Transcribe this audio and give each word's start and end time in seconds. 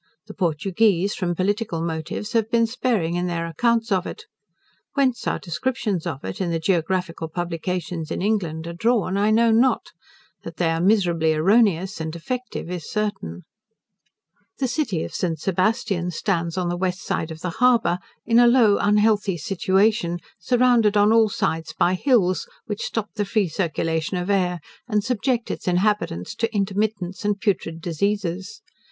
The 0.25 0.33
Portugueze, 0.33 1.13
from 1.13 1.35
political 1.35 1.79
motives, 1.79 2.33
have 2.33 2.49
been 2.49 2.65
sparing 2.65 3.13
in 3.13 3.27
their 3.27 3.45
accounts 3.45 3.91
of 3.91 4.07
it. 4.07 4.23
Whence 4.95 5.27
our 5.27 5.37
descriptions 5.37 6.07
of 6.07 6.25
it, 6.25 6.41
in 6.41 6.49
the 6.49 6.57
geographical 6.57 7.27
publications 7.27 8.09
in 8.09 8.19
England, 8.19 8.65
are 8.65 8.73
drawn, 8.73 9.15
I 9.15 9.29
know 9.29 9.51
not: 9.51 9.91
that 10.41 10.57
they 10.57 10.71
are 10.71 10.81
miserably 10.81 11.33
erroneous 11.35 12.01
and 12.01 12.11
defective, 12.11 12.67
is 12.71 12.89
certain. 12.89 13.43
The 14.57 14.67
city 14.67 15.03
of 15.03 15.13
St. 15.13 15.37
Sebastian 15.39 16.09
stands 16.09 16.57
on 16.57 16.67
the 16.67 16.75
west 16.77 17.01
side 17.03 17.29
of 17.29 17.41
the 17.41 17.51
harbour, 17.61 17.99
in 18.25 18.39
a 18.39 18.47
low 18.47 18.79
unhealthy 18.79 19.37
situation, 19.37 20.17
surrounded 20.39 20.97
on 20.97 21.13
all 21.13 21.29
sides 21.29 21.75
by 21.77 21.93
hills, 21.93 22.47
which 22.65 22.81
stop 22.81 23.09
the 23.13 23.23
free 23.25 23.47
circulation 23.47 24.17
of 24.17 24.31
air, 24.31 24.61
and 24.87 25.03
subject 25.03 25.51
its 25.51 25.67
inhabitants 25.67 26.33
to 26.33 26.47
intermittents 26.51 27.23
and 27.23 27.39
putrid 27.39 27.79
diseases. 27.79 28.63